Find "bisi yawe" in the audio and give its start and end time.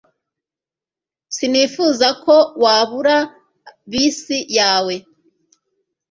3.89-4.95